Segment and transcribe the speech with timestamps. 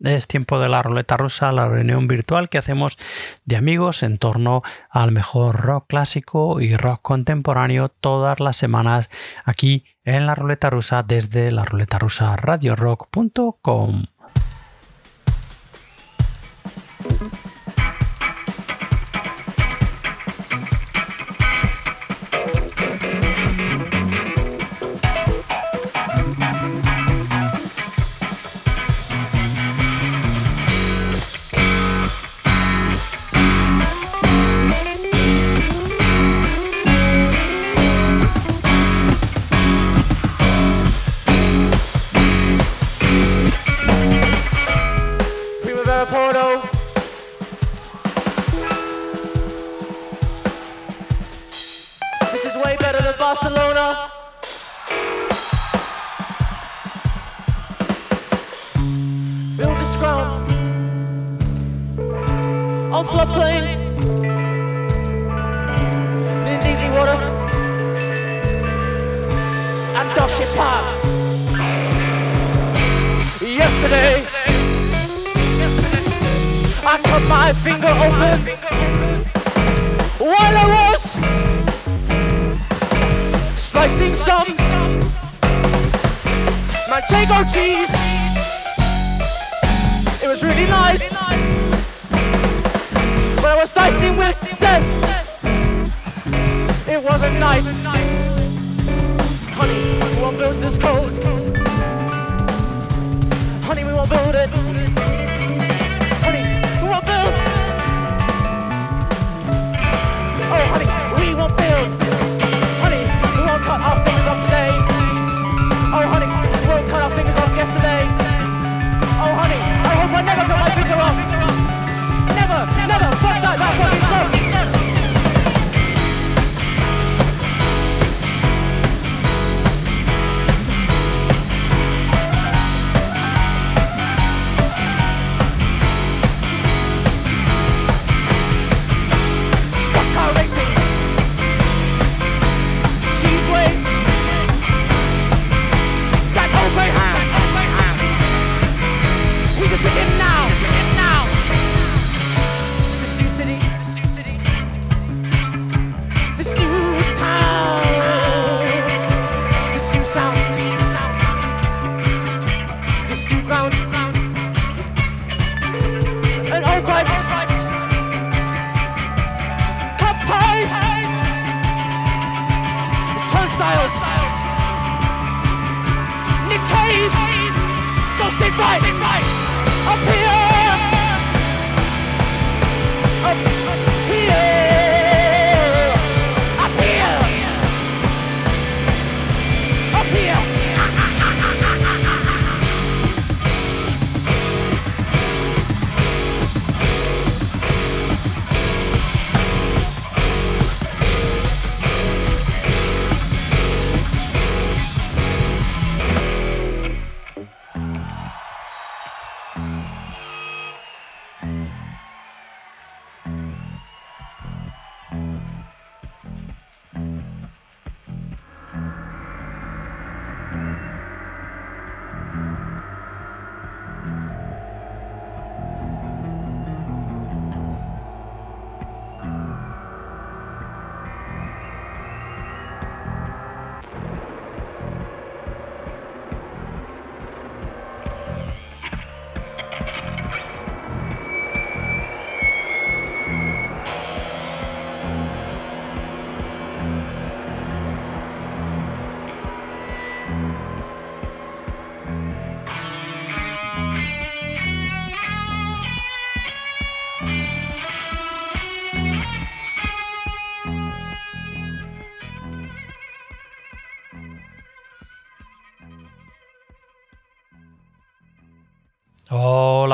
[0.00, 2.98] Es tiempo de la ruleta rusa, la reunión virtual que hacemos
[3.44, 9.08] de amigos en torno al mejor rock clásico y rock contemporáneo todas las semanas
[9.44, 14.04] aquí en la ruleta rusa desde la ruleta rusa radiorock.com.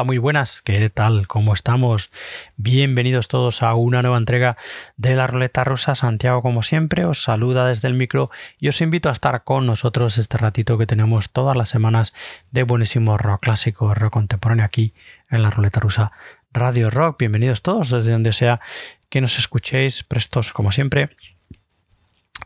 [0.05, 1.26] muy buenas, ¿qué tal?
[1.26, 2.11] ¿Cómo estamos?
[2.56, 4.56] Bienvenidos todos a una nueva entrega
[4.97, 5.94] de la Ruleta Rosa.
[5.94, 10.17] Santiago, como siempre, os saluda desde el micro y os invito a estar con nosotros
[10.17, 12.14] este ratito que tenemos todas las semanas
[12.50, 14.94] de buenísimo rock clásico, rock contemporáneo aquí
[15.31, 16.12] en la Ruleta Rusa
[16.52, 17.19] Radio Rock.
[17.19, 18.61] Bienvenidos todos desde donde sea
[19.08, 21.11] que nos escuchéis, prestos como siempre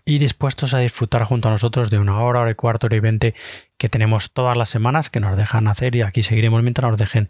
[0.06, 3.00] y dispuestos a disfrutar junto a nosotros de una hora, hora y cuarto, hora y
[3.00, 3.34] veinte
[3.78, 7.28] que tenemos todas las semanas que nos dejan hacer y aquí seguiremos mientras nos dejen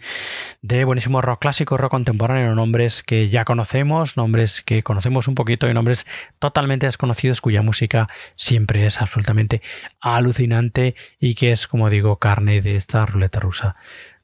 [0.60, 5.68] de buenísimo rock clásico, rock contemporáneo, nombres que ya conocemos, nombres que conocemos un poquito
[5.68, 6.06] y nombres
[6.38, 9.62] totalmente desconocidos cuya música siempre es absolutamente
[10.00, 13.76] alucinante y que es, como digo, carne de esta ruleta rusa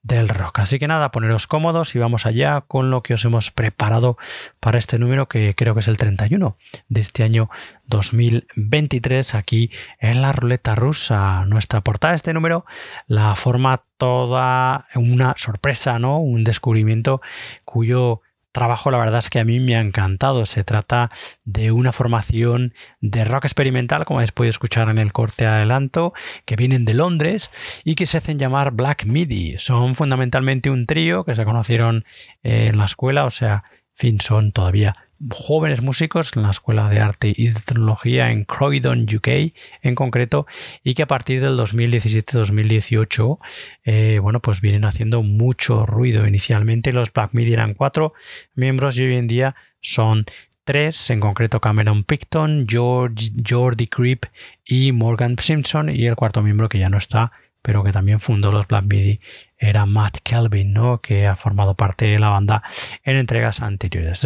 [0.03, 0.61] del rock.
[0.61, 4.17] Así que nada, poneros cómodos y vamos allá con lo que os hemos preparado
[4.59, 6.57] para este número que creo que es el 31
[6.89, 7.51] de este año
[7.87, 11.45] 2023 aquí en la ruleta rusa.
[11.47, 12.65] Nuestra portada de este número
[13.07, 16.19] la forma toda una sorpresa, ¿no?
[16.21, 17.21] Un descubrimiento
[17.65, 20.47] cuyo trabajo la verdad es que a mí me ha encantado.
[20.47, 21.11] Se trata
[21.45, 26.13] de una formación de rock experimental, como habéis podido escuchar en el corte adelanto,
[26.45, 27.51] que vienen de Londres
[27.85, 29.57] y que se hacen llamar Black Midi.
[29.59, 32.05] Son fundamentalmente un trío que se conocieron
[32.43, 33.65] en la escuela, o sea,
[33.95, 39.53] fin, son todavía jóvenes músicos en la Escuela de Arte y Tecnología en Croydon, UK,
[39.83, 40.47] en concreto,
[40.83, 43.39] y que a partir del 2017-2018,
[43.85, 46.27] eh, bueno, pues vienen haciendo mucho ruido.
[46.27, 48.15] Inicialmente los Black Midi eran cuatro
[48.55, 50.25] miembros y hoy en día son
[50.65, 54.27] tres, en concreto Cameron Picton, George, Jordi Creep
[54.65, 57.33] y Morgan Simpson, y el cuarto miembro que ya no está,
[57.63, 59.21] pero que también fundó los Black Midi,
[59.59, 61.01] era Matt Kelvin, ¿no?
[61.01, 62.63] que ha formado parte de la banda
[63.05, 64.25] en entregas anteriores.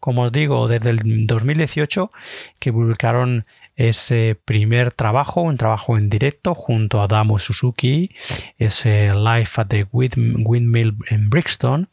[0.00, 2.10] Como os digo, desde el 2018
[2.58, 3.46] que publicaron
[3.76, 8.10] ese primer trabajo, un trabajo en directo junto a Damo Suzuki,
[8.58, 11.88] ese Life at the Windmill en Brixton.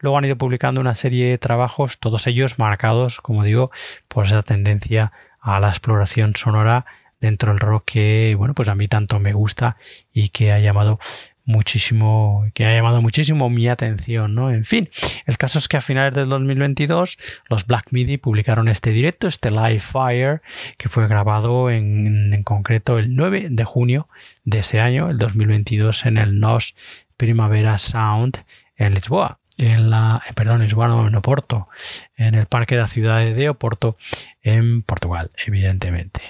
[0.00, 3.70] Luego han ido publicando una serie de trabajos, todos ellos marcados, como digo,
[4.08, 6.86] por esa tendencia a la exploración sonora
[7.20, 9.76] dentro del rock que, bueno, pues a mí tanto me gusta
[10.12, 10.98] y que ha llamado
[11.48, 14.50] muchísimo, que ha llamado muchísimo mi atención, ¿no?
[14.50, 14.90] En fin,
[15.24, 17.18] el caso es que a finales del 2022
[17.48, 20.42] los Black Midi publicaron este directo, este Live Fire,
[20.76, 24.08] que fue grabado en, concreto el 9 de junio
[24.44, 26.76] de ese año, el 2022, en el NOS
[27.16, 28.44] Primavera Sound
[28.76, 31.68] en Lisboa en la, eh, perdón, es bueno, en Oporto,
[32.16, 33.96] en el Parque de la Ciudad de Oporto,
[34.40, 36.22] en Portugal, evidentemente.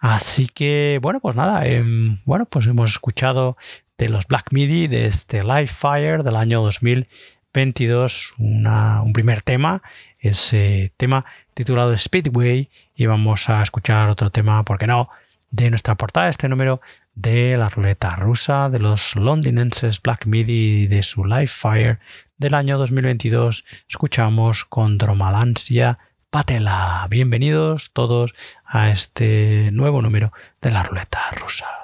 [0.00, 3.56] Así que, bueno, pues nada, em, bueno, pues hemos escuchado
[3.98, 9.82] de los Black MIDI de este Live Fire del año 2022, un primer tema,
[10.18, 11.24] ese tema
[11.54, 15.08] titulado Speedway y vamos a escuchar otro tema, ¿por qué no?,
[15.50, 16.80] de nuestra portada, este número
[17.14, 22.00] de la ruleta rusa de los londinenses Black MIDI de su Live Fire
[22.38, 23.64] del año 2022.
[23.88, 25.98] Escuchamos con Dromalansia
[26.30, 27.06] Patela.
[27.08, 31.83] Bienvenidos todos a este nuevo número de la ruleta rusa.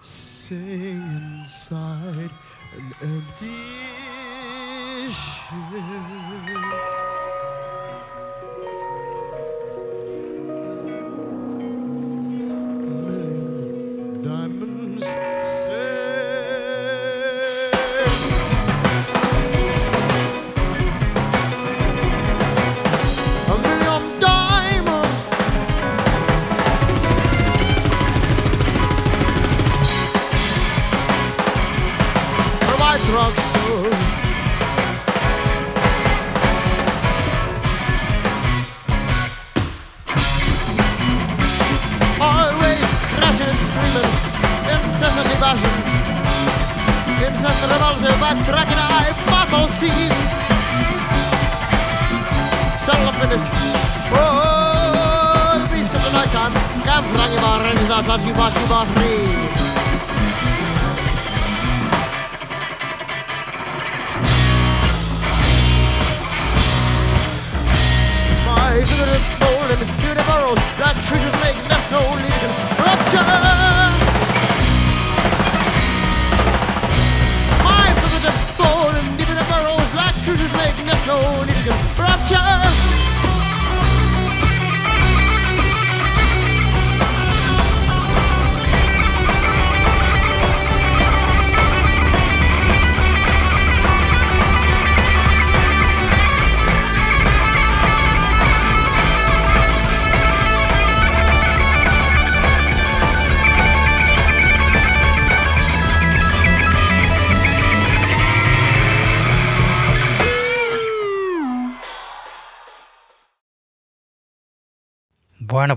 [0.00, 1.02] Sing
[1.42, 2.30] inside
[2.76, 3.52] an empty
[5.10, 7.07] shell.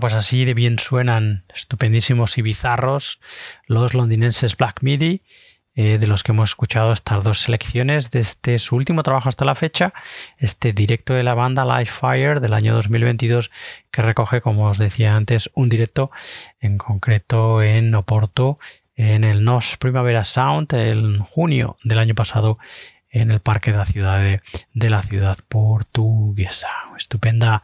[0.02, 3.20] Pues así de bien suenan estupendísimos y bizarros
[3.68, 5.22] los londinenses Black Midi,
[5.76, 9.44] eh, de los que hemos escuchado estas dos selecciones de este su último trabajo hasta
[9.44, 9.94] la fecha,
[10.38, 13.52] este directo de la banda Live Fire del año 2022,
[13.92, 16.10] que recoge, como os decía antes, un directo
[16.58, 18.58] en concreto en Oporto,
[18.96, 22.58] en el NOS Primavera Sound, en junio del año pasado,
[23.08, 24.40] en el Parque de la Ciudad
[24.74, 26.70] de la ciudad portuguesa.
[26.98, 27.62] Estupenda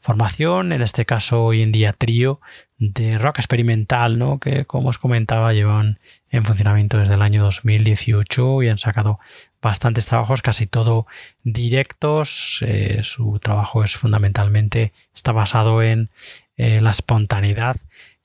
[0.00, 2.40] formación, en este caso hoy en día trío
[2.78, 4.38] de rock experimental, ¿no?
[4.38, 5.98] que como os comentaba llevan
[6.30, 9.18] en funcionamiento desde el año 2018 y han sacado
[9.60, 11.06] bastantes trabajos, casi todo
[11.42, 12.64] directos.
[12.66, 16.10] Eh, su trabajo es fundamentalmente, está basado en
[16.56, 17.76] eh, la espontaneidad,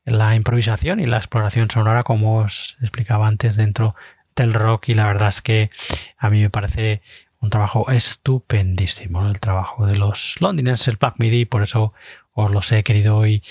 [0.06, 3.96] la improvisación y la exploración sonora, como os explicaba antes, dentro
[4.36, 5.70] del rock y la verdad es que
[6.18, 7.02] a mí me parece
[7.44, 11.92] un trabajo estupendísimo, el trabajo de los londinenses Black Midi, por eso
[12.32, 13.44] os los he querido hoy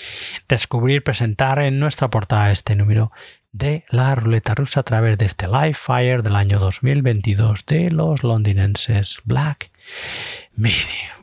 [0.49, 3.11] descubrir, presentar en nuestra portada este número
[3.51, 8.23] de la ruleta rusa a través de este Live Fire del año 2022 de los
[8.23, 9.69] londinenses Black
[10.55, 10.73] Midi.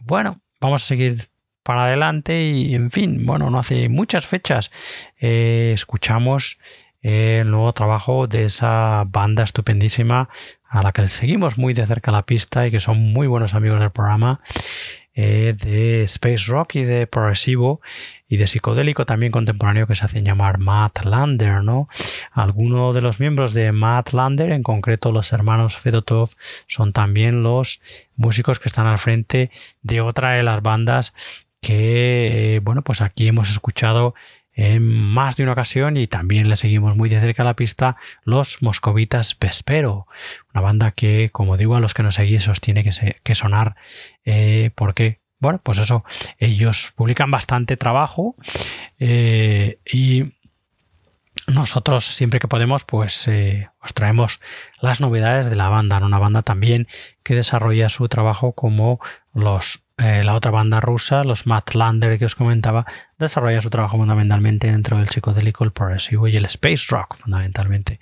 [0.02, 1.28] Bueno, vamos a seguir
[1.64, 4.70] para adelante y en fin, bueno, no hace muchas fechas
[5.18, 6.60] eh, escuchamos
[7.02, 10.28] el nuevo trabajo de esa banda estupendísima
[10.70, 13.80] a la que seguimos muy de cerca la pista y que son muy buenos amigos
[13.80, 14.40] del programa
[15.14, 17.80] eh, de Space Rock y de progresivo
[18.28, 21.88] y de psicodélico también contemporáneo que se hacen llamar Matt Lander, ¿no?
[22.30, 26.30] Algunos de los miembros de Matt Lander, en concreto los hermanos Fedotov,
[26.68, 27.82] son también los
[28.14, 29.50] músicos que están al frente
[29.82, 31.12] de otra de las bandas
[31.60, 34.14] que, eh, bueno, pues aquí hemos escuchado
[34.52, 38.62] en más de una ocasión y también le seguimos muy de cerca la pista los
[38.62, 40.07] Moscovitas Vespero,
[40.52, 43.76] una banda que, como digo, a los que nos seguís os tiene que sonar
[44.25, 46.04] eh, porque, bueno, pues eso,
[46.38, 48.37] ellos publican bastante trabajo
[48.99, 50.35] eh, y
[51.47, 54.40] nosotros siempre que podemos pues eh, os traemos
[54.80, 56.06] las novedades de la banda, ¿no?
[56.06, 56.87] una banda también
[57.23, 59.00] que desarrolla su trabajo como
[59.32, 62.87] los eh, la otra banda rusa, los Matlander que os comentaba,
[63.18, 68.00] desarrolla su trabajo fundamentalmente dentro del psicodélico, el progresivo y el space rock, fundamentalmente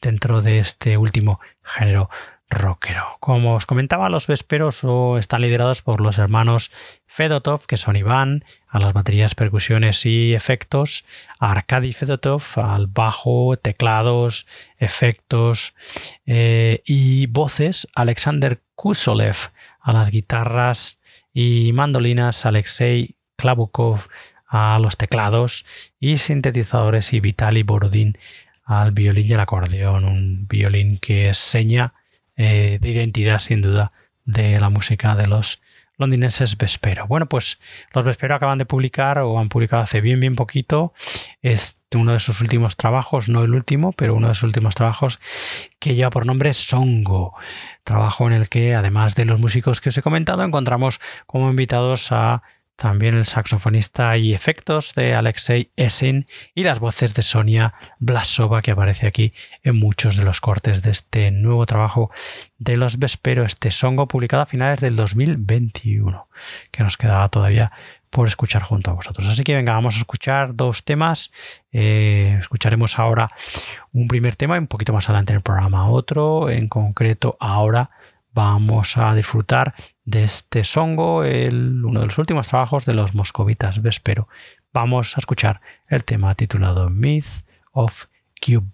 [0.00, 2.08] dentro de este último género
[2.54, 3.16] rockero.
[3.20, 4.82] Como os comentaba, los Vesperos
[5.18, 6.70] están liderados por los hermanos
[7.06, 11.04] Fedotov, que son Iván, a las baterías, percusiones y efectos,
[11.38, 14.46] Arkady Fedotov al bajo, teclados,
[14.78, 15.74] efectos
[16.26, 19.36] eh, y voces, Alexander Kusolev
[19.80, 20.98] a las guitarras
[21.32, 24.08] y mandolinas, Alexei Klavukov
[24.46, 25.66] a los teclados
[26.00, 28.16] y sintetizadores y Vitaly Borodin
[28.64, 31.92] al violín y el acordeón, un violín que es seña
[32.36, 33.92] eh, de identidad sin duda
[34.24, 35.62] de la música de los
[35.96, 37.06] londinenses Vespero.
[37.06, 37.60] Bueno, pues
[37.92, 40.92] los Vespero acaban de publicar o han publicado hace bien, bien poquito.
[41.42, 45.20] Es uno de sus últimos trabajos, no el último, pero uno de sus últimos trabajos
[45.78, 47.34] que lleva por nombre Songo.
[47.84, 52.10] Trabajo en el que, además de los músicos que os he comentado, encontramos como invitados
[52.10, 52.42] a
[52.76, 58.72] también el saxofonista y efectos de Alexei Esin y las voces de Sonia Blasova que
[58.72, 62.10] aparece aquí en muchos de los cortes de este nuevo trabajo
[62.58, 66.28] de los Vespero, este songo publicado a finales del 2021,
[66.70, 67.72] que nos quedaba todavía
[68.10, 69.26] por escuchar junto a vosotros.
[69.26, 71.32] Así que venga, vamos a escuchar dos temas.
[71.72, 73.28] Eh, escucharemos ahora
[73.92, 77.90] un primer tema y un poquito más adelante en el programa otro, en concreto ahora
[78.34, 79.74] vamos a disfrutar
[80.04, 84.28] de este songo, uno de los últimos trabajos de los moscovitas Vespero.
[84.72, 88.06] Vamos a escuchar el tema titulado Myth of
[88.44, 88.72] Cube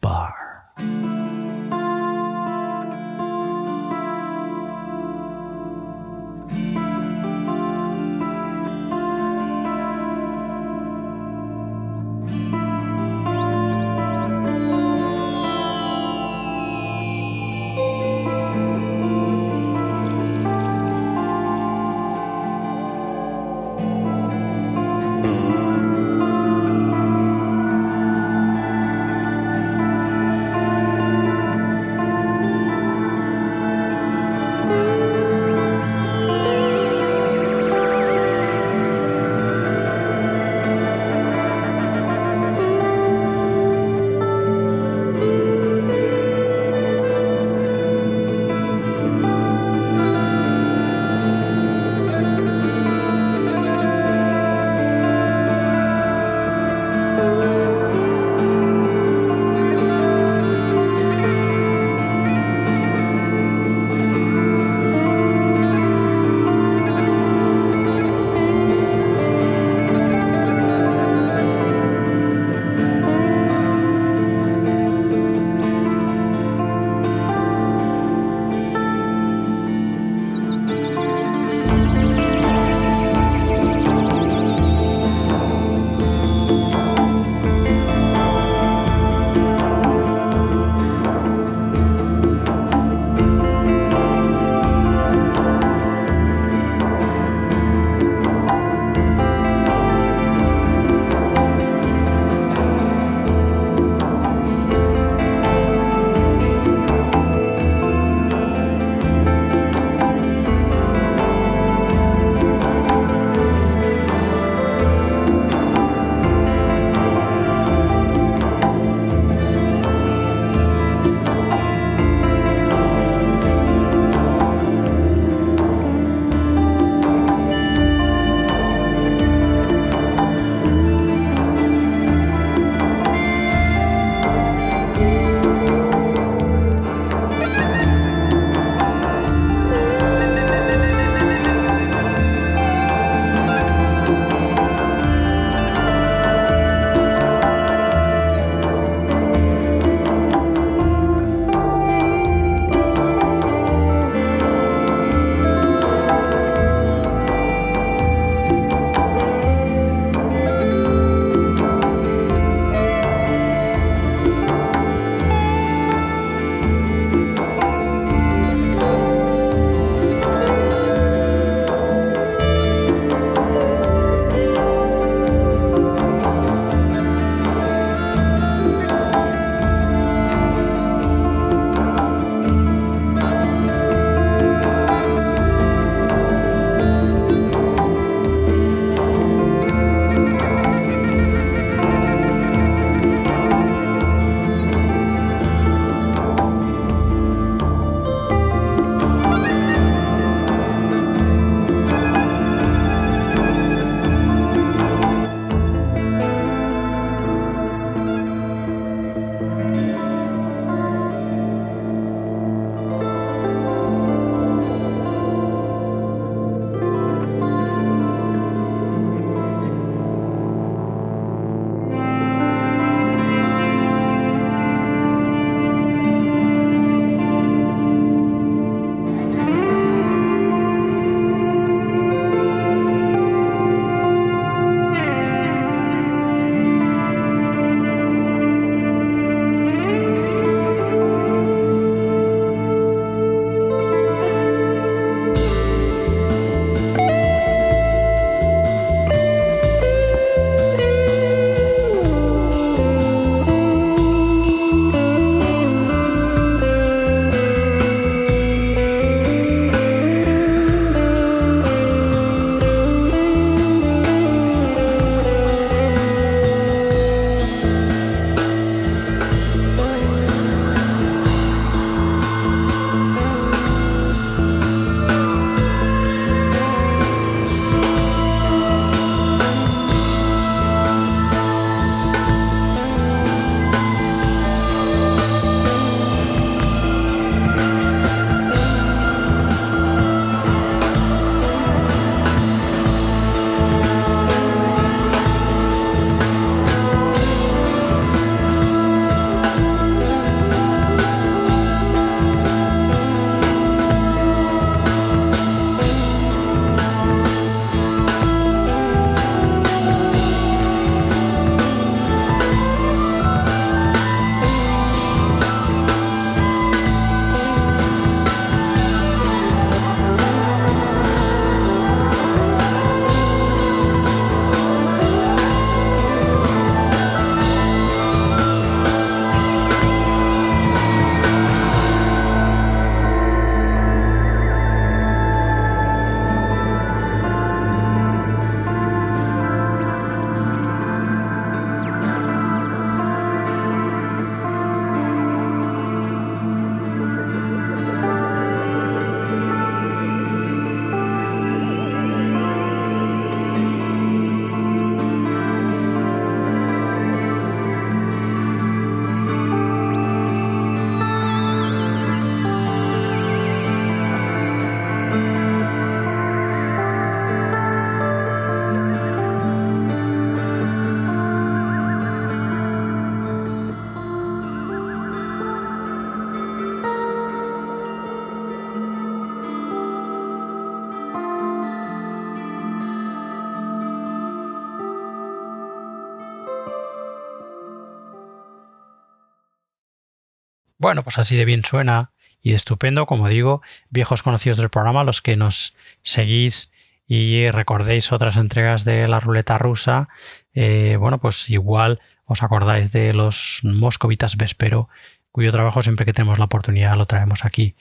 [390.91, 392.11] Bueno, pues así de bien suena
[392.43, 396.73] y estupendo, como digo, viejos conocidos del programa, los que nos seguís
[397.07, 400.09] y recordéis otras entregas de la ruleta rusa,
[400.53, 404.89] eh, bueno, pues igual os acordáis de los moscovitas Vespero,
[405.31, 407.77] cuyo trabajo siempre que tenemos la oportunidad lo traemos aquí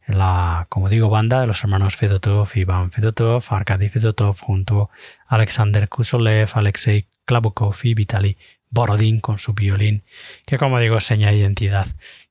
[0.09, 4.89] la, como digo, banda de los hermanos Fedotov, Iván Fedotov, Arkady Fedotov, junto
[5.27, 8.37] a Alexander Kusolev, Alexei Klabukov y Vitaly
[8.69, 10.03] Borodin con su violín,
[10.45, 11.87] que como digo, seña de identidad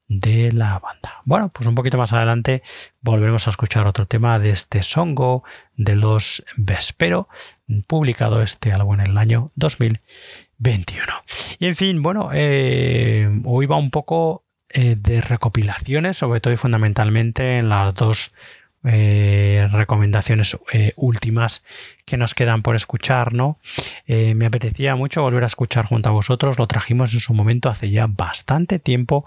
[0.09, 1.21] de la banda.
[1.25, 2.63] Bueno, pues un poquito más adelante
[3.01, 5.45] volveremos a escuchar otro tema de este Songo
[5.77, 7.29] de los Vespero,
[7.87, 11.13] publicado este álbum en el año 2021.
[11.59, 16.59] Y en fin, bueno, eh, hoy va un poco eh, de recopilaciones, sobre todo y
[16.59, 18.35] fundamentalmente en las dos
[18.85, 21.65] eh, recomendaciones eh, últimas
[22.05, 23.59] que nos quedan por escuchar, ¿no?
[24.07, 27.91] Me apetecía mucho volver a escuchar junto a vosotros, lo trajimos en su momento hace
[27.91, 29.25] ya bastante tiempo,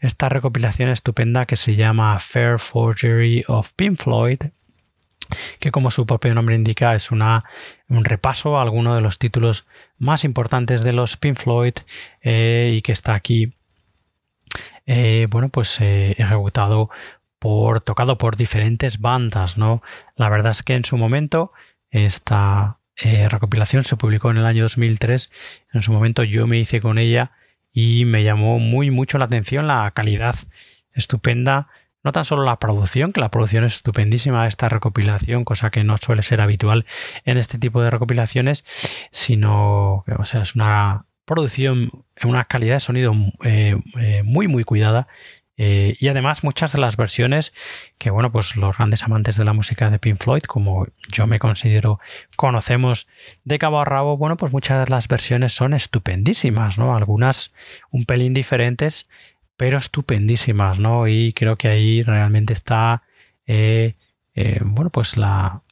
[0.00, 4.42] esta recopilación estupenda que se llama Fair Forgery of Pink Floyd,
[5.58, 7.44] que como su propio nombre indica es una,
[7.88, 9.66] un repaso a algunos de los títulos
[9.98, 11.74] más importantes de los Pink Floyd
[12.22, 13.54] y que está aquí
[14.86, 16.90] bueno, pues ejecutado
[17.84, 19.82] tocado por diferentes bandas, ¿no?
[20.16, 21.52] La verdad es que en su momento
[21.90, 25.30] esta eh, recopilación se publicó en el año 2003.
[25.72, 27.32] En su momento yo me hice con ella
[27.72, 30.36] y me llamó muy mucho la atención la calidad
[30.92, 31.68] estupenda.
[32.02, 35.96] No tan solo la producción, que la producción es estupendísima esta recopilación, cosa que no
[35.96, 36.84] suele ser habitual
[37.24, 38.64] en este tipo de recopilaciones,
[39.10, 44.64] sino que o sea, es una producción, una calidad de sonido eh, eh, muy muy
[44.64, 45.08] cuidada
[45.56, 47.54] eh, y además muchas de las versiones
[47.98, 51.38] que, bueno, pues los grandes amantes de la música de Pink Floyd, como yo me
[51.38, 52.00] considero,
[52.36, 53.06] conocemos
[53.44, 56.96] de cabo a rabo, bueno, pues muchas de las versiones son estupendísimas, ¿no?
[56.96, 57.54] Algunas
[57.90, 59.08] un pelín diferentes,
[59.56, 61.06] pero estupendísimas, ¿no?
[61.06, 63.04] Y creo que ahí realmente está,
[63.46, 65.62] bueno, pues la,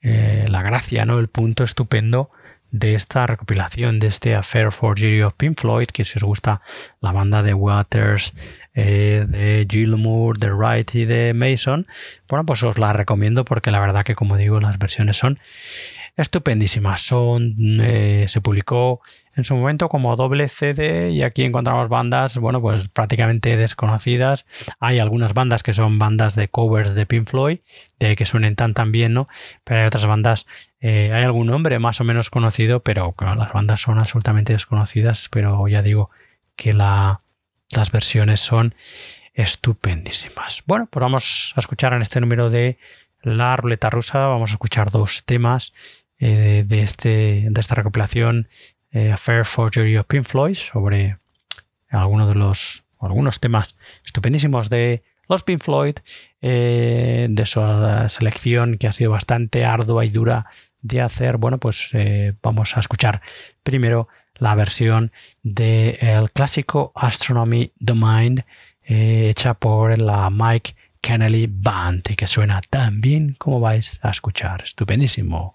[0.00, 1.18] la gracia, ¿no?
[1.18, 2.30] El punto estupendo
[2.70, 6.60] de esta recopilación, de este Affair for Jerry of Pink Floyd, que si os gusta
[7.00, 8.34] la banda de Waters,
[8.74, 11.86] eh, de Gilmour, de Wright y de Mason,
[12.28, 15.38] bueno, pues os la recomiendo porque la verdad que como digo, las versiones son
[16.18, 17.00] estupendísimas.
[17.00, 19.00] Son, eh, se publicó
[19.34, 24.44] en su momento como doble CD y aquí encontramos bandas, bueno, pues prácticamente desconocidas.
[24.80, 27.60] Hay algunas bandas que son bandas de covers de Pink Floyd,
[28.00, 29.28] de que suenen tan tan bien, ¿no?
[29.64, 30.46] Pero hay otras bandas,
[30.80, 35.68] eh, hay algún nombre más o menos conocido, pero las bandas son absolutamente desconocidas, pero
[35.68, 36.10] ya digo
[36.56, 37.20] que la,
[37.70, 38.74] las versiones son
[39.34, 40.64] estupendísimas.
[40.66, 42.76] Bueno, pues vamos a escuchar en este número de
[43.22, 45.74] la ruleta rusa, vamos a escuchar dos temas
[46.20, 48.48] eh, de, este, de esta recopilación
[48.90, 51.18] eh, Fair Forgery of Pink Floyd sobre
[51.90, 55.96] algunos de los algunos temas estupendísimos de los Pink Floyd
[56.40, 57.60] eh, de su
[58.08, 60.46] selección que ha sido bastante ardua y dura
[60.80, 61.36] de hacer.
[61.36, 63.20] Bueno pues eh, vamos a escuchar
[63.62, 68.44] primero la versión del clásico Astronomy Domain
[68.82, 74.62] hecha por la Mike Kennelly Band y que suena tan bien como vais a escuchar.
[74.64, 75.54] Estupendísimo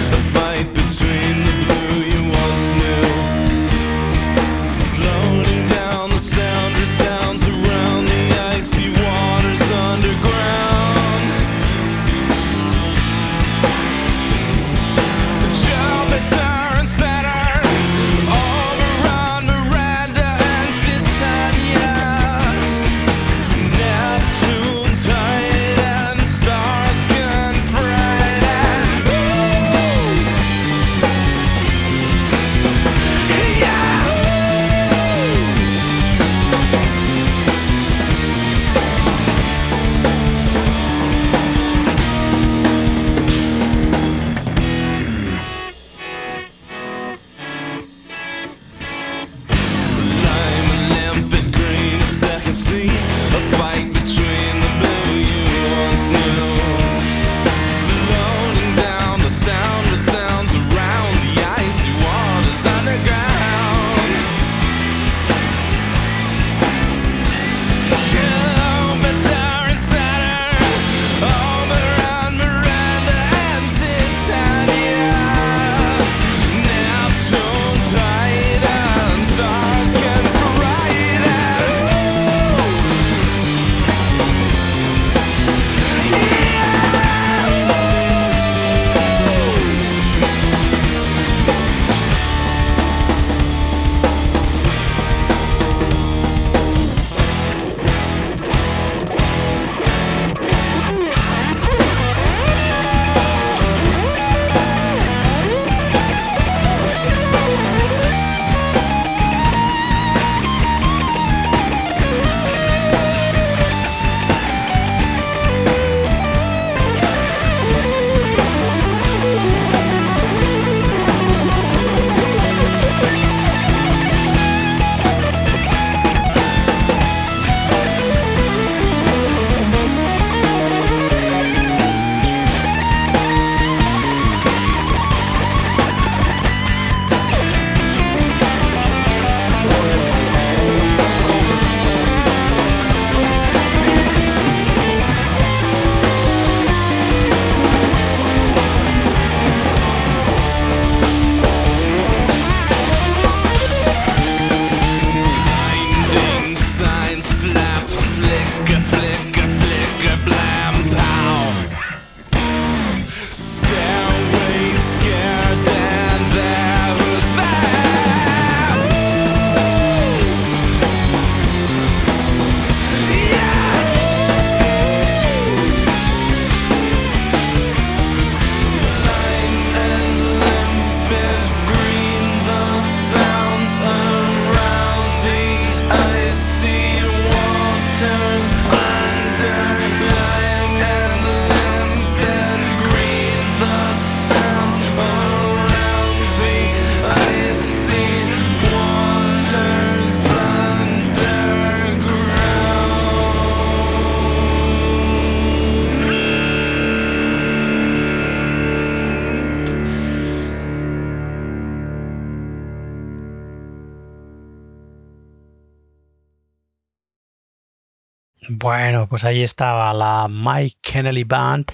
[219.11, 221.73] pues ahí estaba la Mike Kennelly Band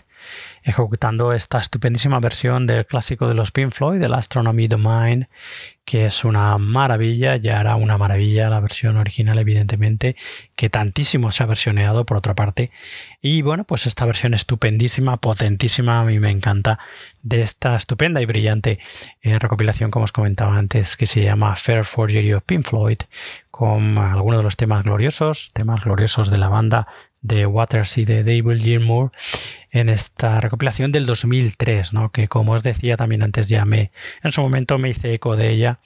[0.63, 5.28] ejecutando esta estupendísima versión del clásico de los Pink Floyd, del Astronomy Domain,
[5.86, 10.15] que es una maravilla, ya era una maravilla la versión original, evidentemente,
[10.56, 12.71] que tantísimo se ha versioneado por otra parte.
[13.21, 16.80] Y bueno, pues esta versión estupendísima, potentísima, a mí me encanta,
[17.21, 18.80] de esta estupenda y brillante
[19.21, 22.97] eh, recopilación, como os comentaba antes, que se llama Fair Forgery of Pink Floyd,
[23.52, 26.88] con algunos de los temas gloriosos, temas gloriosos de la banda
[27.22, 29.12] de Waters y de David Gilmour
[29.72, 32.12] en esta recopilación del 2003, ¿no?
[32.12, 33.92] que como os decía también antes ya me
[34.24, 35.80] en su momento me hice eco de ella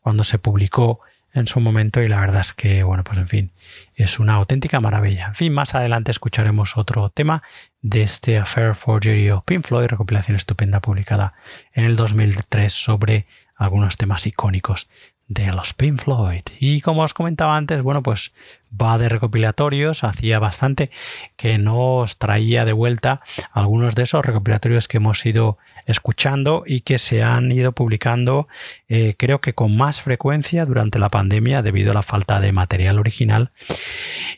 [0.00, 1.00] cuando se publicó
[1.32, 3.52] en su momento y la verdad es que bueno pues en fin
[3.94, 7.42] es una auténtica maravilla en fin más adelante escucharemos otro tema
[7.82, 11.34] de este Affair Forgery of Pink Floyd recopilación estupenda publicada
[11.72, 14.88] en el 2003 sobre algunos temas icónicos
[15.30, 16.42] de los Pink Floyd.
[16.58, 18.34] Y como os comentaba antes, bueno, pues
[18.70, 20.90] va de recopilatorios, hacía bastante
[21.36, 23.20] que no os traía de vuelta
[23.52, 28.48] algunos de esos recopilatorios que hemos ido escuchando y que se han ido publicando
[28.88, 32.98] eh, creo que con más frecuencia durante la pandemia debido a la falta de material
[32.98, 33.52] original.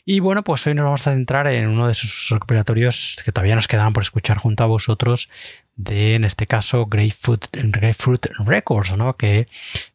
[0.05, 3.55] Y bueno, pues hoy nos vamos a centrar en uno de esos recopilatorios que todavía
[3.55, 5.29] nos quedaban por escuchar junto a vosotros
[5.77, 9.15] de, en este caso, Grapefruit, Grapefruit Records, ¿no?
[9.15, 9.47] que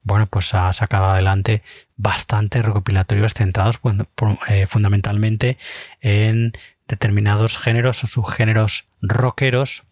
[0.03, 1.63] bueno, pues ha sacado adelante
[1.97, 3.81] bastantes recopilatorios centrados
[4.49, 5.59] eh, fundamentalmente
[6.01, 6.53] en
[6.89, 9.85] determinados géneros o subgéneros rockeros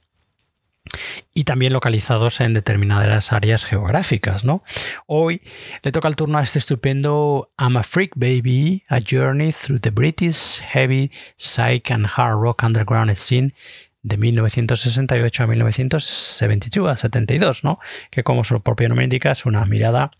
[1.34, 4.44] y también localizados en determinadas áreas geográficas.
[4.44, 4.62] ¿no?
[5.06, 5.42] Hoy
[5.82, 9.90] le toca el turno a este estupendo I'm a Freak Baby, A Journey Through the
[9.90, 13.54] British Heavy Psych and Hard Rock Underground Scene
[14.02, 17.80] de 1968 a 1972, a 72, ¿no?
[18.10, 20.12] que como su propio nombre indica es una mirada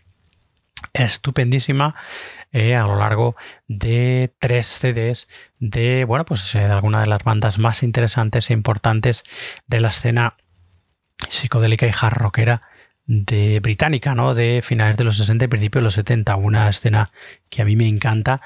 [0.92, 1.94] estupendísima
[2.52, 3.36] eh, a lo largo
[3.68, 8.54] de tres CDs de bueno pues eh, de alguna de las bandas más interesantes e
[8.54, 9.24] importantes
[9.66, 10.36] de la escena
[11.28, 12.62] psicodélica y hard rockera
[13.06, 14.34] de británica, ¿no?
[14.34, 17.12] De finales de los 60 y principios de los 70, una escena
[17.48, 18.40] que a mí me encanta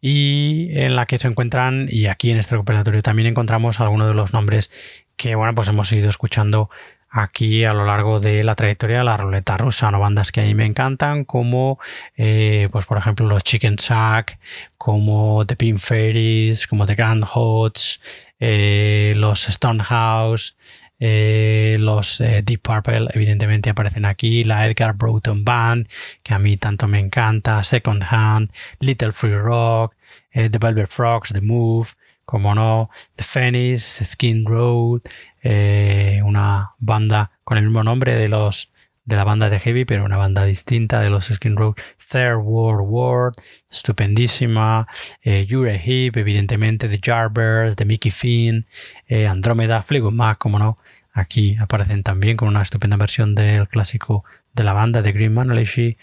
[0.00, 4.14] y en la que se encuentran, y aquí en este recuperatorio también encontramos algunos de
[4.14, 4.70] los nombres
[5.16, 6.70] que, bueno, pues hemos ido escuchando
[7.10, 9.98] aquí a lo largo de la trayectoria de la ruleta rusa, ¿no?
[9.98, 11.80] bandas que a mí me encantan como
[12.16, 14.38] eh, pues por ejemplo los Chicken Shack,
[14.78, 18.00] como The Pin Fairies, como The Grand Hots,
[18.38, 20.56] eh, los Stonehouse,
[21.00, 25.88] eh, los eh, Deep Purple evidentemente aparecen aquí, la Edgar Broughton Band,
[26.22, 29.96] que a mí tanto me encanta, Second Hand, Little Free Rock,
[30.32, 31.88] The Velvet Frogs, The Move,
[32.24, 35.00] como no, The Phoenix, Skin Road,
[35.42, 38.70] una banda con el mismo nombre de los
[39.10, 41.74] de la banda de Heavy, pero una banda distinta de los Skin Road.
[42.10, 43.32] Third World War,
[43.68, 44.86] estupendísima.
[45.22, 48.66] Eh, Heap, evidentemente, The Jarbers, The Mickey Finn,
[49.08, 50.76] eh, Andrómeda, Fleetwood Mac, como no.
[51.12, 55.96] Aquí aparecen también con una estupenda versión del clásico de la banda de Green Manalishi,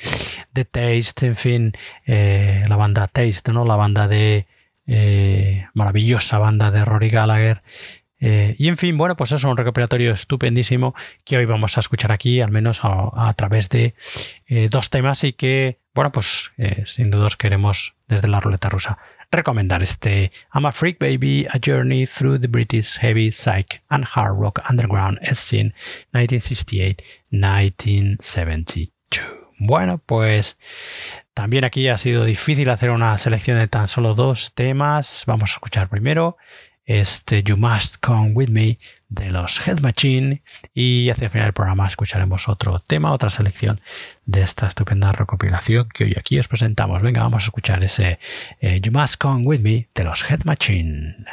[0.53, 1.73] The Taste, en fin,
[2.05, 3.65] eh, la banda Taste, ¿no?
[3.65, 4.47] La banda de
[4.85, 7.61] eh, maravillosa banda de Rory Gallagher
[8.19, 11.81] eh, y en fin, bueno, pues eso es un recopilatorio estupendísimo que hoy vamos a
[11.81, 13.93] escuchar aquí, al menos a, través de
[14.71, 16.51] dos temas y que, bueno, pues
[16.85, 18.97] sin duda queremos desde la ruleta rusa
[19.31, 24.39] recomendar este I'm a Freak Baby, A Journey Through the British Heavy Psych and Hard
[24.39, 25.73] Rock Underground Scene
[26.13, 28.91] 1968-1972.
[29.59, 30.59] Bueno, pues
[31.33, 35.23] también aquí ha sido difícil hacer una selección de tan solo dos temas.
[35.25, 36.37] Vamos a escuchar primero
[36.85, 38.77] este You Must Come With Me
[39.09, 40.41] de los Head Machine
[40.73, 43.79] y hacia el final del programa escucharemos otro tema, otra selección
[44.25, 47.01] de esta estupenda recopilación que hoy aquí os presentamos.
[47.01, 48.19] Venga, vamos a escuchar ese
[48.59, 51.25] eh, You Must Come With Me de los Head Machine.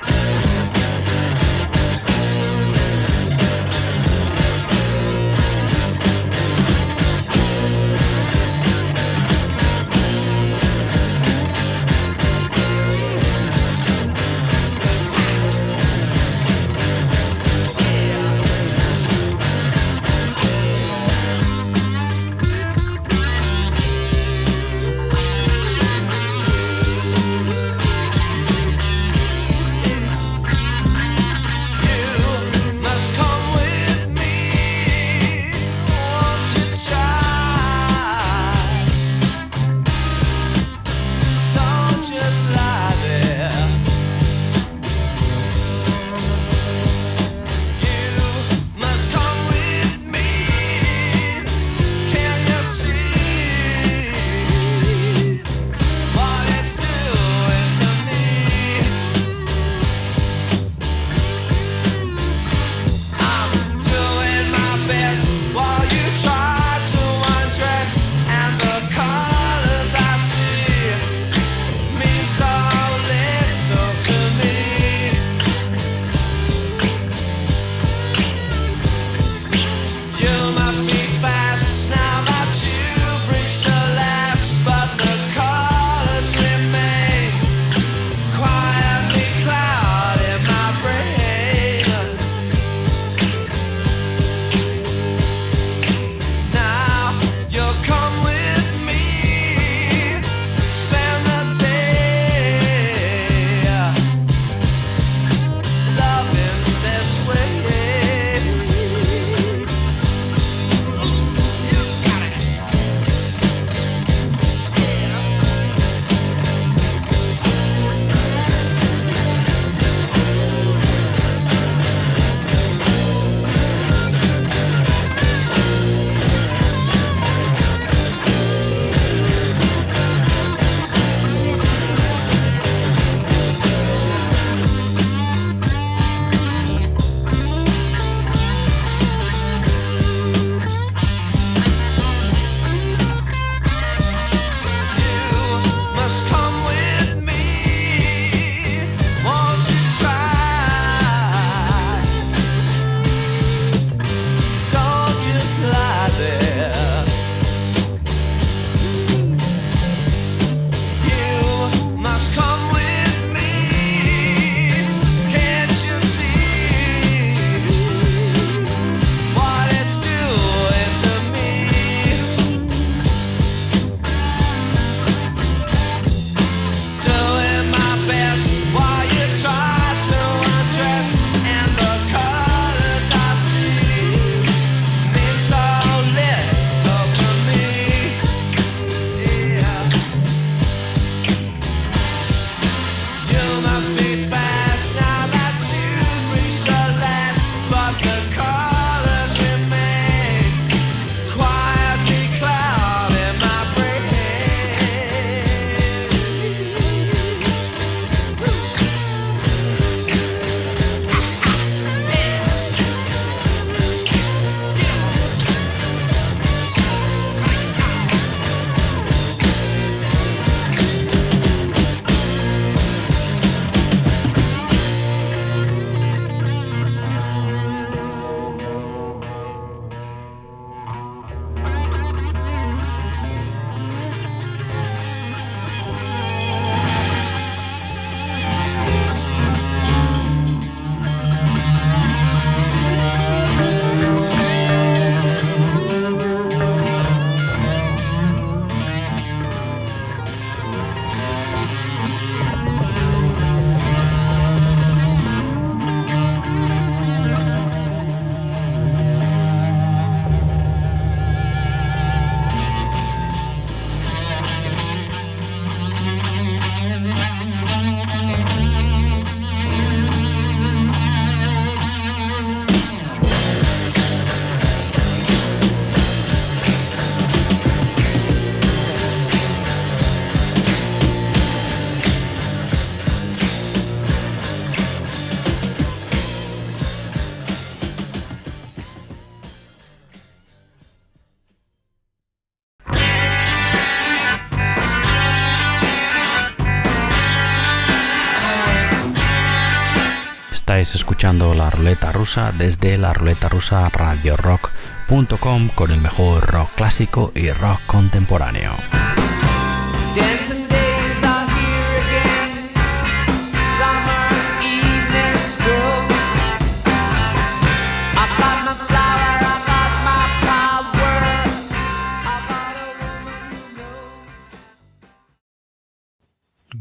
[301.33, 307.51] La ruleta rusa desde la ruleta rusa radio rock.com con el mejor rock clásico y
[307.51, 308.77] rock contemporáneo.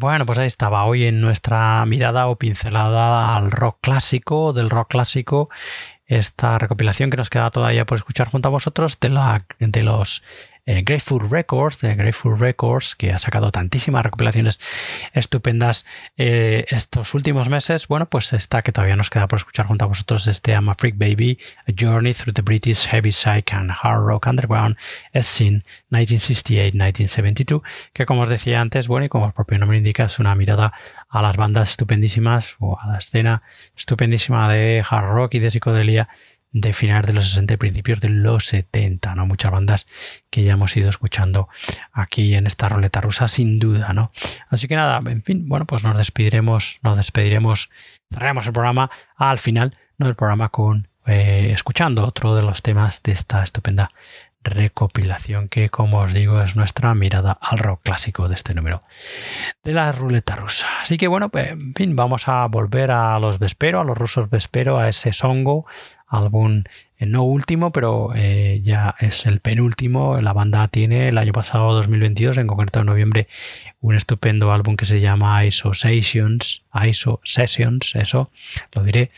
[0.04, 4.90] Bueno, pues ahí estaba hoy en nuestra mirada o pincelada al rock clásico, del rock
[4.90, 5.50] clásico,
[6.08, 9.10] esta recopilación que nos queda todavía por escuchar junto a vosotros de,
[9.60, 10.26] de los
[10.66, 14.60] eh, Grateful Records, de Grateful Records, que ha sacado tantísimas recopilaciones
[15.14, 15.86] estupendas
[16.18, 17.88] eh, estos últimos meses.
[17.88, 20.98] Bueno, pues esta que todavía nos queda por escuchar junto a vosotros, este I'm Freak
[20.98, 21.38] Baby,
[21.68, 24.78] A Journey Through the British Heavy Psych and Hard Rock Underground
[25.22, 27.62] Scene 1968-1972,
[27.94, 30.74] que como os decía antes, bueno, y como el propio nombre indica, es una mirada
[31.10, 33.44] a las bandas estupendísimas o a la escena
[33.76, 36.10] estupendísima de hard rock y de psicodelia
[36.54, 39.26] de finales de los 60 y principios de los 70, ¿no?
[39.26, 39.88] Muchas bandas
[40.30, 41.50] que ya hemos ido escuchando
[41.92, 44.12] aquí en esta roleta rusa, sin duda, ¿no?
[44.50, 47.70] Así que nada, en fin, bueno, pues nos despediremos, nos despediremos,
[48.12, 50.08] cerraremos el programa al final, ¿no?
[50.08, 53.92] El programa con eh, escuchando otro de los temas de esta estupenda
[54.44, 58.84] recopilación que, como os digo, es nuestra mirada al rock clásico de este número
[59.64, 60.68] de la ruleta rusa.
[60.82, 64.30] Así que bueno, pues, en fin, vamos a volver a los Vespero, a los rusos
[64.30, 65.66] Vespero, a ese songo,
[66.14, 66.64] álbum
[67.04, 70.20] eh, no último, pero eh, ya es el penúltimo.
[70.22, 73.28] La banda tiene el año pasado, 2022, en concreto en noviembre,
[73.82, 78.30] un estupendo álbum que se llama ISO Sessions, ISO Sessions, eso
[78.74, 79.12] lo diré,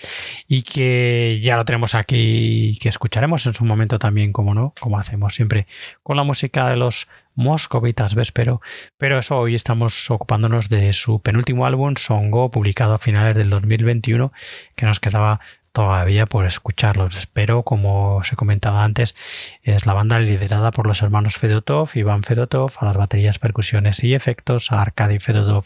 [0.47, 4.97] y que ya lo tenemos aquí, que escucharemos en su momento también, como no, como
[4.97, 5.67] hacemos siempre
[6.01, 8.61] con la música de los moscovitas Vespero,
[8.97, 14.31] pero eso hoy estamos ocupándonos de su penúltimo álbum, Songo, publicado a finales del 2021,
[14.75, 15.41] que nos quedaba
[15.75, 17.17] todavía por escucharlos.
[17.17, 19.13] Espero, como os he comentado antes,
[19.61, 24.13] es la banda liderada por los hermanos Fedotov, Iván Fedotov, a las baterías, percusiones y
[24.13, 25.65] efectos, a Arkady Fedotov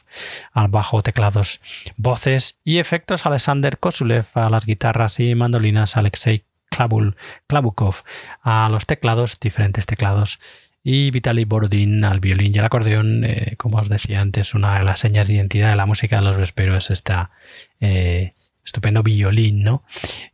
[0.51, 1.61] al bajo, teclados,
[1.95, 6.43] voces y efectos, Alexander Kosulev a las guitarras y mandolinas, Alexei
[7.47, 7.97] Klabukov
[8.41, 10.39] a los teclados, diferentes teclados
[10.83, 13.25] y Vitaly Borodin al violín y al acordeón.
[13.25, 16.23] Eh, como os decía antes, una de las señas de identidad de la música de
[16.23, 17.29] los vesperos es esta
[17.79, 18.33] eh,
[18.69, 19.83] estupendo violín, ¿no?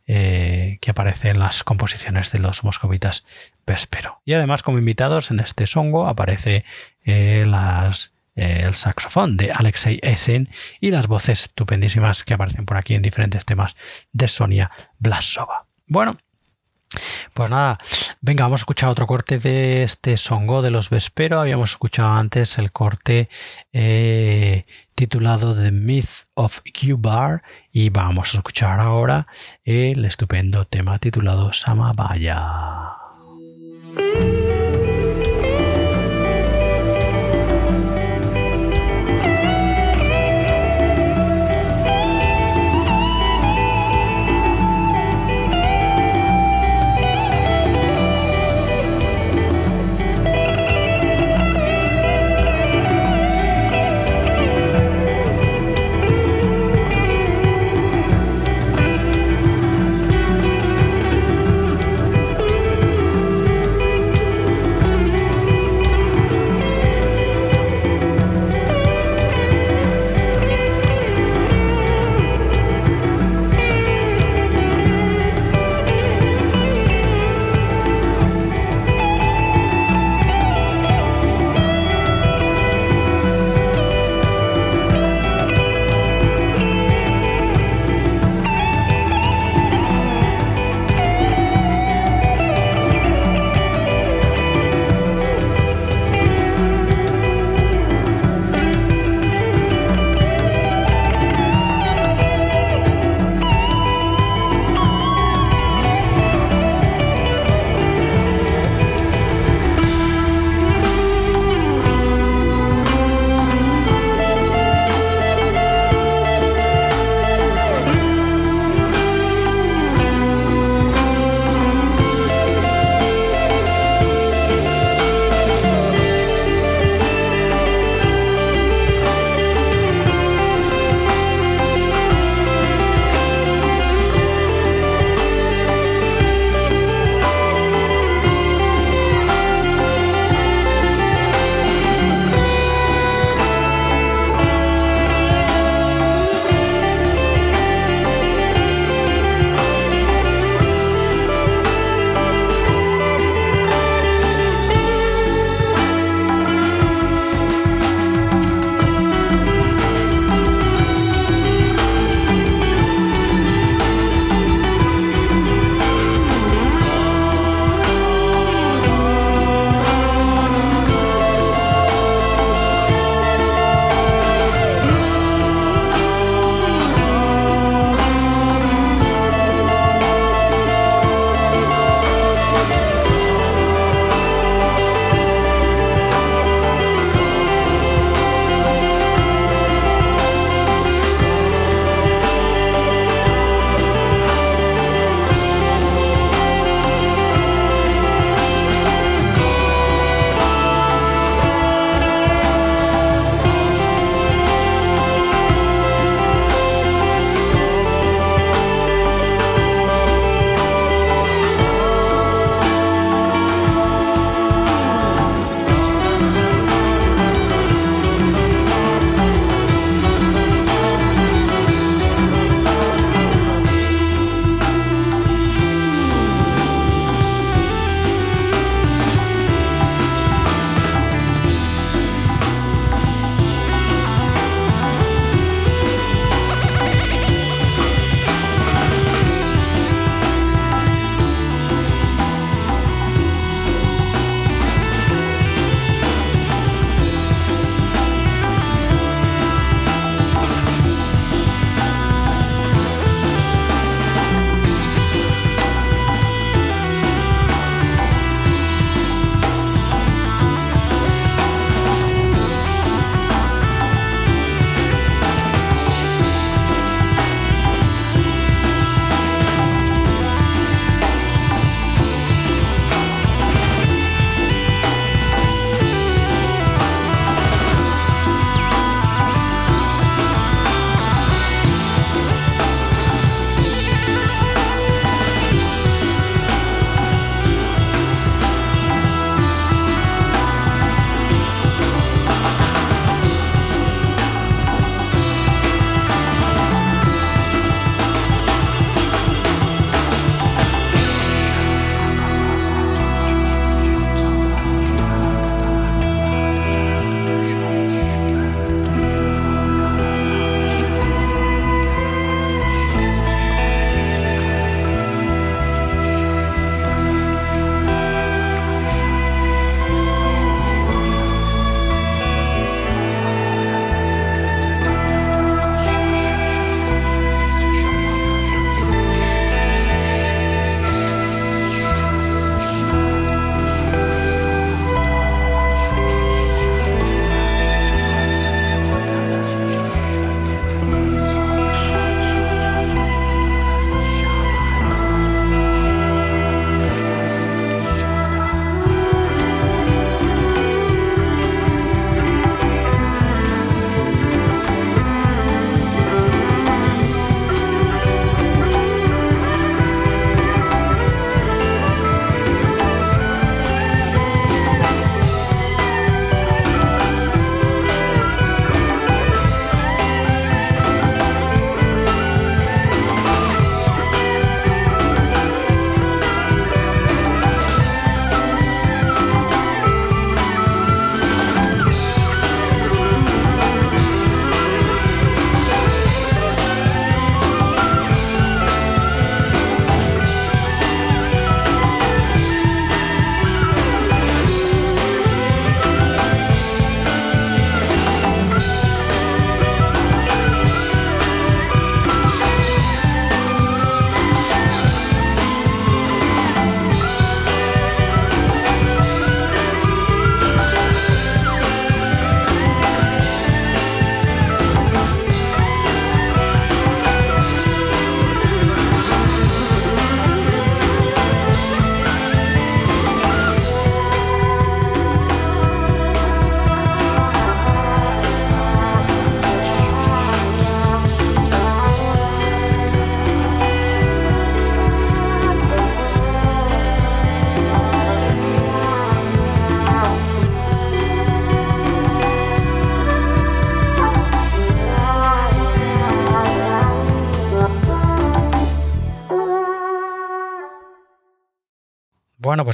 [0.06, 3.24] Eh, que aparece en las composiciones de los moscovitas
[3.66, 4.20] Vespero.
[4.24, 6.64] Y además, como invitados en este songo, aparece
[7.04, 12.76] eh, las, eh, el saxofón de Alexei Essen y las voces estupendísimas que aparecen por
[12.76, 13.74] aquí en diferentes temas
[14.12, 15.64] de Sonia Blasova.
[15.86, 16.18] Bueno,
[17.34, 17.78] pues nada,
[18.20, 21.40] venga, vamos a escuchar otro corte de este songo de los Vespero.
[21.40, 23.28] Habíamos escuchado antes el corte
[23.72, 27.42] eh, titulado The Myth of Q-Bar
[27.72, 29.26] y vamos a escuchar ahora
[29.64, 32.96] el estupendo tema titulado Samabaya.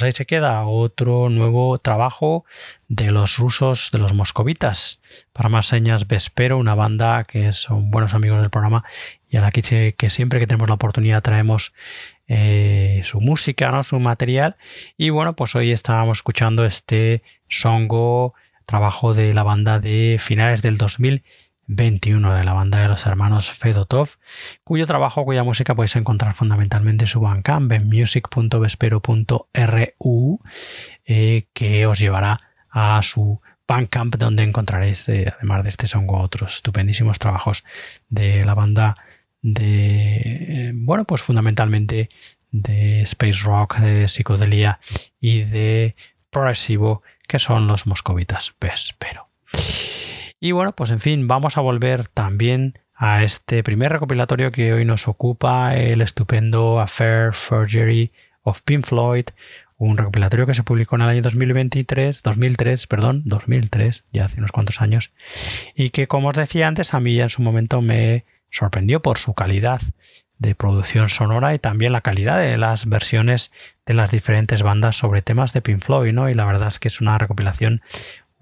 [0.02, 2.44] Pues ahí se queda otro nuevo trabajo
[2.88, 5.00] de los rusos, de los moscovitas.
[5.32, 8.82] Para más señas, Vespero, una banda que son buenos amigos del programa
[9.28, 9.62] y a la que,
[10.10, 11.72] siempre que tenemos la oportunidad traemos
[12.26, 13.84] eh, su música, ¿no?
[13.84, 14.56] su material.
[14.96, 18.34] Y bueno, pues hoy estábamos escuchando este Songo,
[18.66, 21.22] trabajo de la banda de finales del 2000
[21.66, 24.10] 21 de la banda de los hermanos Fedotov,
[24.64, 30.40] cuyo trabajo, cuya música podéis encontrar fundamentalmente en su Bandcamp en music.vespero.ru,
[31.04, 32.40] eh, que os llevará
[32.70, 37.64] a su Bandcamp donde encontraréis, eh, además de este son otros estupendísimos trabajos
[38.08, 38.94] de la banda
[39.40, 42.08] de, eh, bueno, pues fundamentalmente
[42.50, 44.78] de space rock, de psicodelia
[45.20, 45.96] y de
[46.30, 49.28] progresivo, que son los moscovitas Vespero.
[50.44, 54.84] Y bueno, pues en fin, vamos a volver también a este primer recopilatorio que hoy
[54.84, 58.10] nos ocupa, el estupendo Affair Forgery
[58.42, 59.26] of Pink Floyd,
[59.76, 64.50] un recopilatorio que se publicó en el año 2023, 2003, perdón, 2003, ya hace unos
[64.50, 65.12] cuantos años,
[65.76, 69.34] y que como os decía antes, a mí en su momento me sorprendió por su
[69.34, 69.80] calidad
[70.38, 73.52] de producción sonora y también la calidad de las versiones
[73.86, 76.28] de las diferentes bandas sobre temas de Pink Floyd, ¿no?
[76.28, 77.80] Y la verdad es que es una recopilación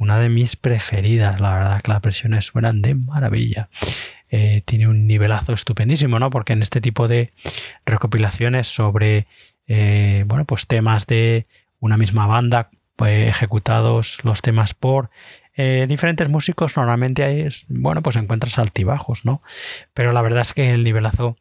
[0.00, 3.68] una de mis preferidas, la verdad que las versiones suenan de maravilla.
[4.30, 6.30] Eh, tiene un nivelazo estupendísimo, ¿no?
[6.30, 7.32] Porque en este tipo de
[7.84, 9.26] recopilaciones sobre,
[9.68, 11.46] eh, bueno, pues temas de
[11.80, 15.10] una misma banda, pues, ejecutados los temas por
[15.56, 19.42] eh, diferentes músicos, normalmente hay, bueno, pues encuentras altibajos, ¿no?
[19.92, 21.36] Pero la verdad es que el nivelazo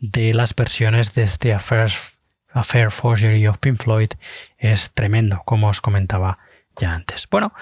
[0.00, 4.10] de las versiones de este Affair, Forgery of Pink Floyd
[4.58, 6.38] es tremendo, como os comentaba
[6.78, 7.28] ya antes.
[7.30, 7.52] Bueno,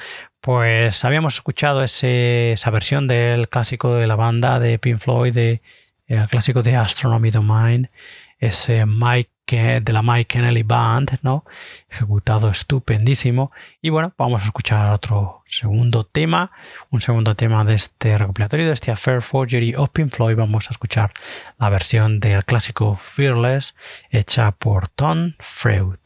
[0.41, 6.63] pues habíamos escuchado esa versión del clásico de la banda de Pink Floyd, el clásico
[6.63, 7.91] de Astronomy Domain,
[8.39, 11.45] ese Mike de la Mike Kennelly Band, ¿no?
[11.89, 13.51] Ejecutado estupendísimo.
[13.83, 16.53] Y bueno, vamos a escuchar otro segundo tema,
[16.91, 20.37] un segundo tema de este recopilatorio, de este Affair Forgery of Pink Floyd.
[20.37, 21.13] Vamos a escuchar
[21.59, 23.75] la versión del clásico Fearless,
[24.11, 25.99] hecha por Tom Freud.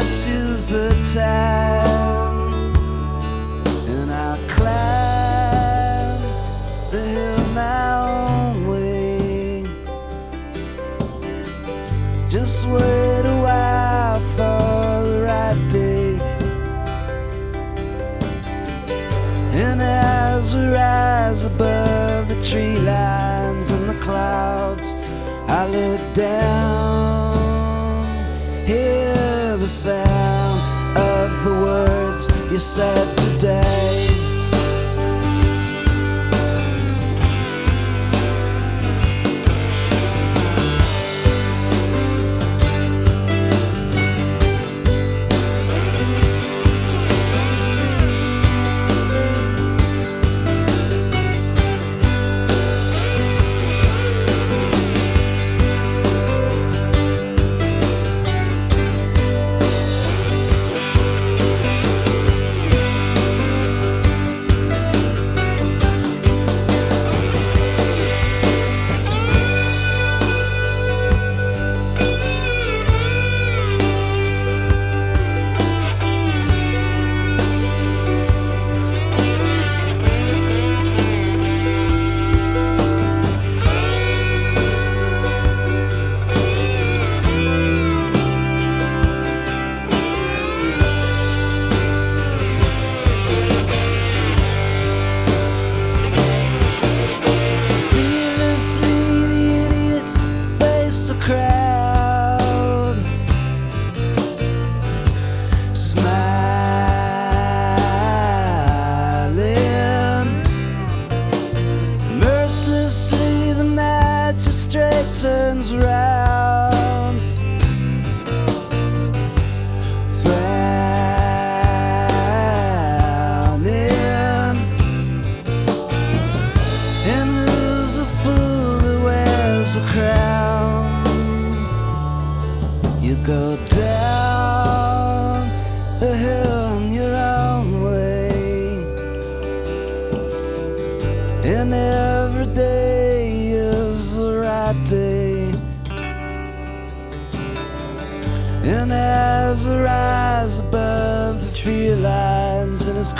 [0.00, 2.54] I choose the time
[3.86, 6.20] and I climb
[6.90, 9.62] the hill my own way.
[12.30, 16.18] Just wait a while for the right day.
[19.52, 24.94] And as we rise above the tree lines and the clouds,
[25.46, 26.69] I look down
[29.70, 33.99] sound of the words you said today.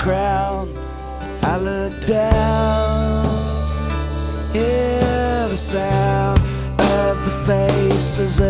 [0.00, 0.72] Crown,
[1.42, 3.26] I look down,
[4.54, 6.40] hear the sound
[6.80, 8.40] of the faces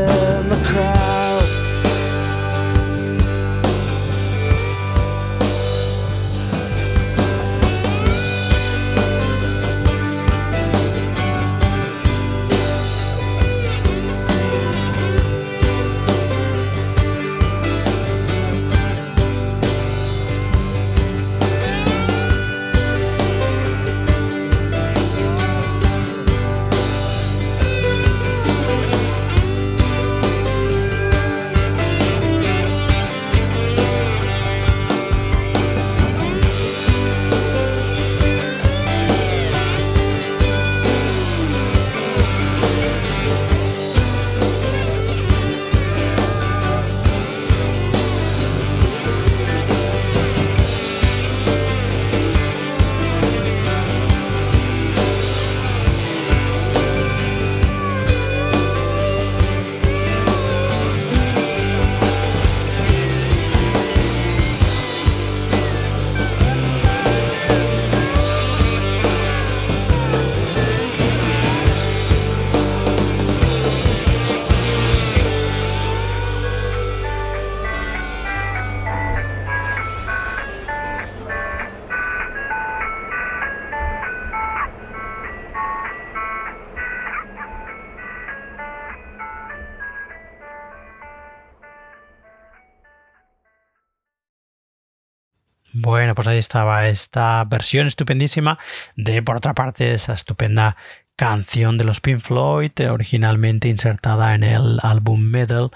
[95.72, 98.58] Bueno, pues ahí estaba esta versión estupendísima
[98.96, 100.76] de, por otra parte, esa estupenda
[101.20, 105.70] canción de los Pink Floyd, originalmente insertada en el álbum Metal,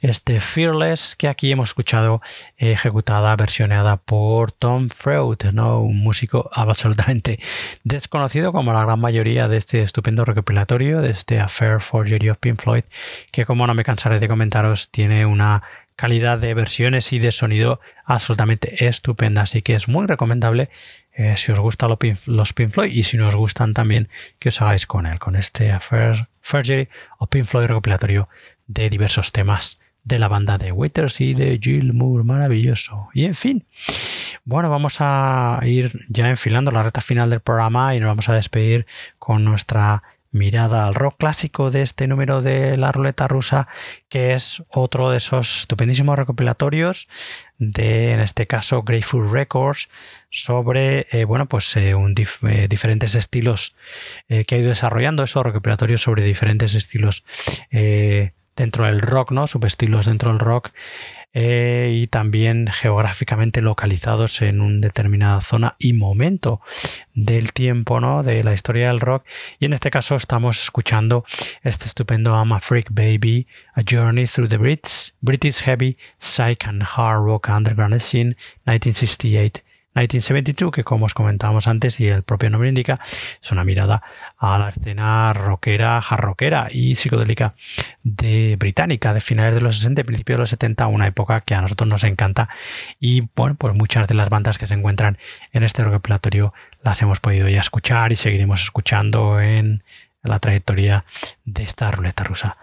[0.00, 2.20] este Fearless, que aquí hemos escuchado
[2.56, 5.80] ejecutada, versioneada por Tom Freud, ¿no?
[5.80, 7.38] un músico absolutamente
[7.84, 12.60] desconocido como la gran mayoría de este estupendo recopilatorio, de este Affair Forgery of Pink
[12.60, 12.82] Floyd,
[13.30, 15.62] que como no me cansaré de comentaros, tiene una
[16.00, 19.42] calidad de versiones y de sonido absolutamente estupenda.
[19.42, 20.70] Así que es muy recomendable
[21.12, 21.94] eh, si os gustan
[22.24, 25.36] los Pink Floyd y si no os gustan también que os hagáis con él, con
[25.36, 25.78] este
[26.40, 26.88] Forgery
[27.18, 28.30] o Pink Floyd recopilatorio
[28.66, 33.10] de diversos temas de la banda de Withers y de Jill Moore, maravilloso.
[33.12, 33.66] Y en fin,
[34.44, 38.34] bueno, vamos a ir ya enfilando la recta final del programa y nos vamos a
[38.34, 38.86] despedir
[39.18, 43.68] con nuestra mirada al rock clásico de este número de la ruleta rusa,
[44.08, 47.08] que es otro de esos estupendísimos recopilatorios
[47.58, 49.90] de, en este caso, Grateful Records,
[50.30, 53.74] sobre, eh, bueno, pues eh, eh, diferentes estilos
[54.28, 57.24] que ha ido desarrollando, esos recopilatorios sobre diferentes estilos
[58.56, 59.46] dentro del rock, ¿no?
[59.46, 60.70] Subestilos dentro del rock
[61.32, 66.60] eh, y también geográficamente localizados en una determinada zona y momento
[67.14, 68.22] del tiempo, ¿no?
[68.22, 69.24] De la historia del rock.
[69.58, 71.24] Y en este caso estamos escuchando
[71.62, 74.58] este estupendo I'm a Freak Baby, A Journey Through the
[75.20, 79.69] British Heavy Psych and Hard Rock Underground Scene, 1968.
[79.94, 83.00] 1972, que como os comentábamos antes y el propio nombre indica,
[83.42, 84.02] es una mirada
[84.38, 87.54] a la escena rockera, jarroquera y psicodélica
[88.04, 91.54] de británica de finales de los 60 y principios de los 70, una época que
[91.54, 92.48] a nosotros nos encanta.
[93.00, 95.18] Y bueno, pues muchas de las bandas que se encuentran
[95.52, 99.82] en este recopilatorio las hemos podido ya escuchar y seguiremos escuchando en
[100.22, 101.04] la trayectoria
[101.44, 102.58] de esta ruleta rusa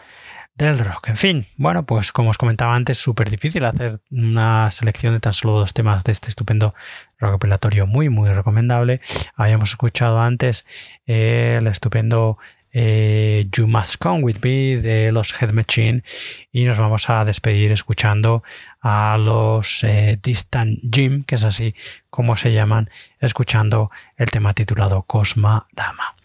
[0.57, 1.09] del rock.
[1.09, 5.33] En fin, bueno, pues como os comentaba antes, súper difícil hacer una selección de tan
[5.33, 6.73] solo dos temas de este estupendo
[7.19, 9.01] recopilatorio muy, muy recomendable.
[9.35, 10.65] Habíamos escuchado antes
[11.05, 12.37] eh, el estupendo
[12.71, 16.03] eh, You Must Come With Me de los Head Machine
[16.51, 18.43] y nos vamos a despedir escuchando
[18.81, 21.75] a los eh, Distant Jim, que es así
[22.09, 22.89] como se llaman,
[23.19, 26.15] escuchando el tema titulado Cosma Dama.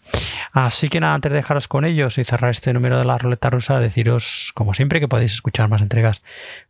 [0.51, 3.49] Así que nada, antes de dejaros con ellos y cerrar este número de la ruleta
[3.49, 6.23] rusa, deciros, como siempre, que podéis escuchar más entregas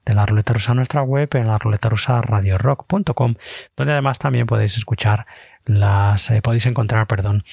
[0.06, 3.36] de la ruleta rusa en nuestra web, en la ruleta rusa radiorock.com,
[3.76, 5.26] donde además también podéis escuchar
[5.66, 7.44] las, eh, podéis encontrar, perdón,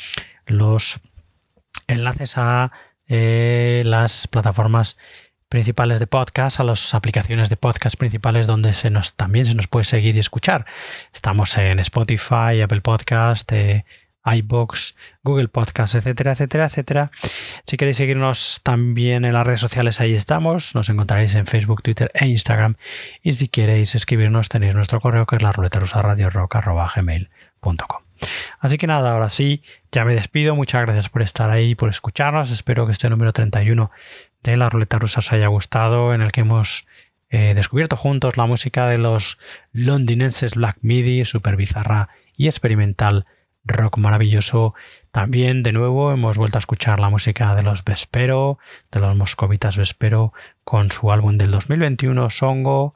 [0.46, 1.00] los
[1.88, 2.70] enlaces a
[3.08, 4.96] eh, las plataformas
[5.48, 9.66] principales de podcast, a las aplicaciones de podcast principales donde se nos, también se nos
[9.66, 10.64] puede seguir y escuchar.
[11.12, 13.84] Estamos en Spotify, Apple Podcast, eh,
[14.24, 17.10] iBox, Google Podcast, etcétera, etcétera, etcétera.
[17.66, 20.74] Si queréis seguirnos también en las redes sociales, ahí estamos.
[20.74, 22.76] Nos encontraréis en Facebook, Twitter e Instagram.
[23.22, 28.02] Y si queréis escribirnos, tenéis nuestro correo que es la ruleta rusa radio gmail.com.
[28.58, 30.54] Así que nada, ahora sí, ya me despido.
[30.54, 32.50] Muchas gracias por estar ahí, por escucharnos.
[32.50, 33.90] Espero que este número 31
[34.42, 36.86] de la ruleta rusa os haya gustado, en el que hemos
[37.30, 39.38] eh, descubierto juntos la música de los
[39.72, 43.26] londinenses Black Midi, super bizarra y experimental,
[43.64, 44.74] rock maravilloso.
[45.10, 48.58] También, de nuevo, hemos vuelto a escuchar la música de los Vespero,
[48.92, 50.32] de los moscovitas Vespero,
[50.64, 52.94] con su álbum del 2021, Songo.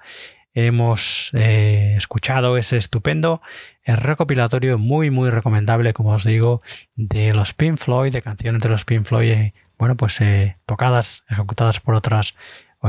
[0.55, 3.43] Hemos eh, escuchado ese estupendo
[3.85, 6.63] recopilatorio muy, muy recomendable, como os digo,
[6.95, 10.21] de los Pink Floyd, de canciones de los Pink Floyd, eh, bueno, pues
[10.67, 12.37] tocadas, ejecutadas por otras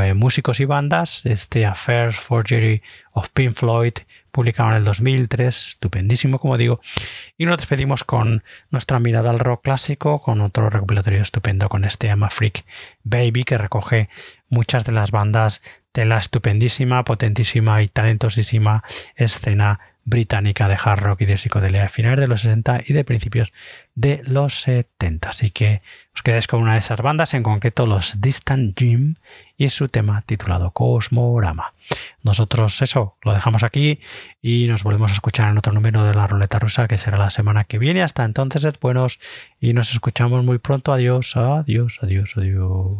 [0.01, 2.81] eh, músicos y bandas, este Affairs Forgery
[3.13, 3.93] of Pink Floyd,
[4.31, 6.81] publicado en el 2003, estupendísimo como digo,
[7.37, 12.09] y nos despedimos con nuestra mirada al rock clásico, con otro recopilatorio estupendo con este
[12.09, 12.65] Ama Freak
[13.03, 14.09] Baby que recoge
[14.49, 15.61] muchas de las bandas
[15.93, 18.83] de la estupendísima, potentísima y talentosísima
[19.15, 23.03] escena británica de hard rock y de psicodelia de finales de los 60 y de
[23.03, 23.51] principios
[23.95, 25.29] de los 70.
[25.29, 25.81] Así que
[26.13, 29.15] os quedáis con una de esas bandas, en concreto los Distant Gym
[29.57, 31.73] y su tema titulado Cosmorama.
[32.23, 33.99] Nosotros eso lo dejamos aquí
[34.41, 37.31] y nos volvemos a escuchar en otro número de la ruleta rusa que será la
[37.31, 38.03] semana que viene.
[38.03, 39.19] Hasta entonces, sed buenos
[39.59, 40.93] y nos escuchamos muy pronto.
[40.93, 42.99] Adiós, adiós, adiós, adiós.